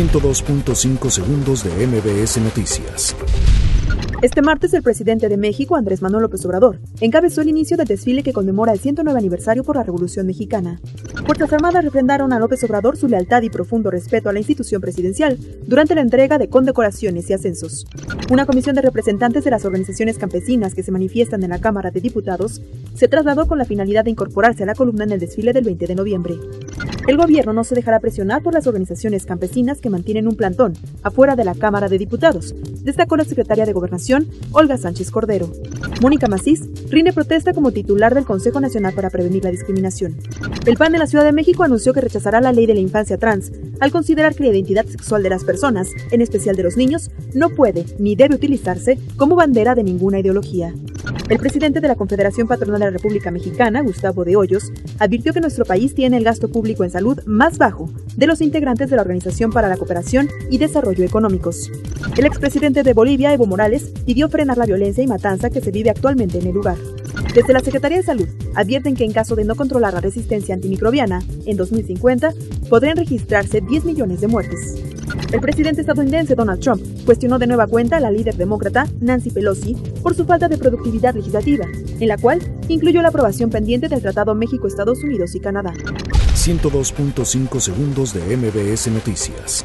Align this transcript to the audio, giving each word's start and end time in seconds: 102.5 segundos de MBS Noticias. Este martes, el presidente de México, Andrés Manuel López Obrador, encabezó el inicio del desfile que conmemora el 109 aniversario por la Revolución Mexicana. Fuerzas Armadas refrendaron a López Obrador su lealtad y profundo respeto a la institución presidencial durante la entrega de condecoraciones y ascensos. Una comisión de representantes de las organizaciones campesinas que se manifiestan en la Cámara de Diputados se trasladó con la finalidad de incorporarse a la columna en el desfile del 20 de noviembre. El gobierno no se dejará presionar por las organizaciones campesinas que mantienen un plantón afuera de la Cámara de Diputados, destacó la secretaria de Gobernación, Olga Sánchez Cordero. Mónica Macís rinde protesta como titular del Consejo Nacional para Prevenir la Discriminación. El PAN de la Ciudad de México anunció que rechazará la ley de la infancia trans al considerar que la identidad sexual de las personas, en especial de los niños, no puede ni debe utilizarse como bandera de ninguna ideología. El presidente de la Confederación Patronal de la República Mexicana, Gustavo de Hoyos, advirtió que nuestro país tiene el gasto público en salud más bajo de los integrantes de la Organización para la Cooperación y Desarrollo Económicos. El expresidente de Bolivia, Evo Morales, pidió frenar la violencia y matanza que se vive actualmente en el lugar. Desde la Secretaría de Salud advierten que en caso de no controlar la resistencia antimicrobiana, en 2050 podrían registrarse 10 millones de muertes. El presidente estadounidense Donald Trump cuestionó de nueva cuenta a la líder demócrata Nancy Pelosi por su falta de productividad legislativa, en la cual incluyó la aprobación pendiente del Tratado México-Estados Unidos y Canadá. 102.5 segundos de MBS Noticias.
102.5 0.00 1.10
segundos 1.10 1.62
de 1.62 1.86
MBS 1.86 2.38
Noticias. 2.38 3.14
Este 4.22 4.40
martes, 4.40 4.72
el 4.72 4.82
presidente 4.82 5.28
de 5.28 5.36
México, 5.36 5.76
Andrés 5.76 6.00
Manuel 6.00 6.22
López 6.22 6.42
Obrador, 6.46 6.78
encabezó 7.02 7.42
el 7.42 7.50
inicio 7.50 7.76
del 7.76 7.86
desfile 7.86 8.22
que 8.22 8.32
conmemora 8.32 8.72
el 8.72 8.78
109 8.78 9.18
aniversario 9.18 9.62
por 9.62 9.76
la 9.76 9.82
Revolución 9.82 10.26
Mexicana. 10.26 10.80
Fuerzas 11.26 11.52
Armadas 11.52 11.84
refrendaron 11.84 12.32
a 12.32 12.38
López 12.38 12.64
Obrador 12.64 12.96
su 12.96 13.08
lealtad 13.08 13.42
y 13.42 13.50
profundo 13.50 13.90
respeto 13.90 14.30
a 14.30 14.32
la 14.32 14.38
institución 14.38 14.80
presidencial 14.80 15.36
durante 15.66 15.94
la 15.94 16.00
entrega 16.00 16.38
de 16.38 16.48
condecoraciones 16.48 17.28
y 17.28 17.34
ascensos. 17.34 17.86
Una 18.30 18.46
comisión 18.46 18.76
de 18.76 18.82
representantes 18.82 19.44
de 19.44 19.50
las 19.50 19.66
organizaciones 19.66 20.16
campesinas 20.16 20.74
que 20.74 20.82
se 20.82 20.92
manifiestan 20.92 21.42
en 21.42 21.50
la 21.50 21.60
Cámara 21.60 21.90
de 21.90 22.00
Diputados 22.00 22.62
se 22.94 23.08
trasladó 23.08 23.46
con 23.46 23.58
la 23.58 23.66
finalidad 23.66 24.04
de 24.04 24.12
incorporarse 24.12 24.62
a 24.62 24.66
la 24.66 24.74
columna 24.74 25.04
en 25.04 25.12
el 25.12 25.20
desfile 25.20 25.52
del 25.52 25.64
20 25.64 25.86
de 25.86 25.94
noviembre. 25.94 26.36
El 27.10 27.16
gobierno 27.16 27.52
no 27.52 27.64
se 27.64 27.74
dejará 27.74 27.98
presionar 27.98 28.40
por 28.40 28.54
las 28.54 28.68
organizaciones 28.68 29.26
campesinas 29.26 29.80
que 29.80 29.90
mantienen 29.90 30.28
un 30.28 30.36
plantón 30.36 30.74
afuera 31.02 31.34
de 31.34 31.44
la 31.44 31.56
Cámara 31.56 31.88
de 31.88 31.98
Diputados, 31.98 32.54
destacó 32.84 33.16
la 33.16 33.24
secretaria 33.24 33.66
de 33.66 33.72
Gobernación, 33.72 34.28
Olga 34.52 34.78
Sánchez 34.78 35.10
Cordero. 35.10 35.50
Mónica 36.00 36.28
Macís 36.28 36.68
rinde 36.88 37.12
protesta 37.12 37.52
como 37.52 37.72
titular 37.72 38.14
del 38.14 38.24
Consejo 38.24 38.60
Nacional 38.60 38.94
para 38.94 39.10
Prevenir 39.10 39.42
la 39.42 39.50
Discriminación. 39.50 40.18
El 40.66 40.76
PAN 40.76 40.92
de 40.92 40.98
la 40.98 41.08
Ciudad 41.08 41.24
de 41.24 41.32
México 41.32 41.64
anunció 41.64 41.92
que 41.92 42.00
rechazará 42.00 42.40
la 42.40 42.52
ley 42.52 42.66
de 42.66 42.74
la 42.74 42.80
infancia 42.80 43.18
trans 43.18 43.50
al 43.80 43.90
considerar 43.90 44.36
que 44.36 44.44
la 44.44 44.50
identidad 44.50 44.86
sexual 44.86 45.24
de 45.24 45.30
las 45.30 45.42
personas, 45.42 45.88
en 46.12 46.20
especial 46.20 46.54
de 46.54 46.62
los 46.62 46.76
niños, 46.76 47.10
no 47.34 47.50
puede 47.50 47.86
ni 47.98 48.14
debe 48.14 48.36
utilizarse 48.36 49.00
como 49.16 49.34
bandera 49.34 49.74
de 49.74 49.82
ninguna 49.82 50.20
ideología. 50.20 50.72
El 51.28 51.38
presidente 51.38 51.80
de 51.80 51.88
la 51.88 51.94
Confederación 51.94 52.48
Patronal 52.48 52.80
de 52.80 52.86
la 52.86 52.90
República 52.90 53.30
Mexicana, 53.30 53.82
Gustavo 53.82 54.24
de 54.24 54.36
Hoyos, 54.36 54.72
advirtió 54.98 55.32
que 55.32 55.40
nuestro 55.40 55.64
país 55.64 55.94
tiene 55.94 56.16
el 56.16 56.24
gasto 56.24 56.48
público 56.48 56.84
en 56.84 56.90
salud 56.90 57.20
más 57.24 57.58
bajo 57.58 57.88
de 58.16 58.26
los 58.26 58.40
integrantes 58.40 58.90
de 58.90 58.96
la 58.96 59.02
Organización 59.02 59.52
para 59.52 59.68
la 59.68 59.76
Cooperación 59.76 60.28
y 60.50 60.58
Desarrollo 60.58 61.04
Económicos. 61.04 61.70
El 62.16 62.26
expresidente 62.26 62.82
de 62.82 62.92
Bolivia, 62.92 63.32
Evo 63.32 63.46
Morales, 63.46 63.92
pidió 64.04 64.28
frenar 64.28 64.58
la 64.58 64.66
violencia 64.66 65.04
y 65.04 65.06
matanza 65.06 65.50
que 65.50 65.60
se 65.60 65.70
vive 65.70 65.90
actualmente 65.90 66.38
en 66.38 66.48
el 66.48 66.54
lugar. 66.54 66.76
Desde 67.34 67.52
la 67.52 67.60
Secretaría 67.60 67.98
de 67.98 68.04
Salud 68.04 68.28
advierten 68.54 68.96
que 68.96 69.04
en 69.04 69.12
caso 69.12 69.36
de 69.36 69.44
no 69.44 69.54
controlar 69.54 69.94
la 69.94 70.00
resistencia 70.00 70.54
antimicrobiana, 70.54 71.22
en 71.46 71.56
2050 71.56 72.34
podrían 72.68 72.96
registrarse 72.96 73.60
10 73.60 73.84
millones 73.84 74.20
de 74.20 74.28
muertes. 74.28 74.89
El 75.32 75.40
presidente 75.40 75.80
estadounidense 75.80 76.34
Donald 76.34 76.60
Trump 76.60 76.82
cuestionó 77.04 77.38
de 77.38 77.46
nueva 77.46 77.66
cuenta 77.66 77.96
a 77.96 78.00
la 78.00 78.10
líder 78.10 78.36
demócrata 78.36 78.86
Nancy 79.00 79.30
Pelosi 79.30 79.74
por 80.02 80.14
su 80.14 80.24
falta 80.24 80.48
de 80.48 80.58
productividad 80.58 81.14
legislativa, 81.14 81.66
en 81.98 82.08
la 82.08 82.18
cual 82.18 82.40
incluyó 82.68 83.02
la 83.02 83.08
aprobación 83.08 83.50
pendiente 83.50 83.88
del 83.88 84.02
Tratado 84.02 84.34
México-Estados 84.34 85.02
Unidos 85.02 85.34
y 85.34 85.40
Canadá. 85.40 85.72
102.5 86.34 87.60
segundos 87.60 88.14
de 88.14 88.36
MBS 88.36 88.88
Noticias. 88.88 89.64